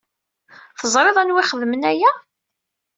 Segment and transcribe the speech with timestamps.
[0.79, 2.11] Teẓriḍ anwa i ixedmen aya?